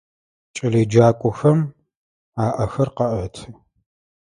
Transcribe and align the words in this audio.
Кӏэлэеджакӏохэм 0.55 1.59
аӏэхэр 2.45 2.89
къаӏэты. 2.95 3.43